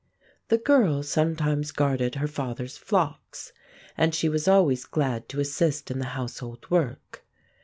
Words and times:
The 0.47 0.57
girl 0.57 1.03
sometimes 1.03 1.71
guarded 1.71 2.15
her 2.15 2.27
father's 2.27 2.75
flocks, 2.75 3.53
and 3.95 4.15
she 4.15 4.29
was 4.29 4.47
always 4.47 4.83
glad 4.85 5.29
to 5.29 5.39
assist 5.39 5.91
in 5.91 5.99
the 5.99 6.05
household 6.17 6.65
work. 6.71 7.23